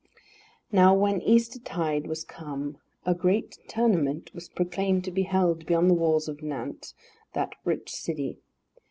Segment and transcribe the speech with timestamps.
[0.71, 5.93] Now when Eastertide was come, a great tournament was proclaimed to be held beyond the
[5.93, 6.95] walls of Nantes,
[7.33, 8.39] that rich city.